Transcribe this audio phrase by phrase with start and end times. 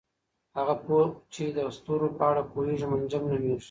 [0.57, 1.03] هغه پوه
[1.33, 3.55] چې د ستورو په اړه پوهیږي منجم نومیږي.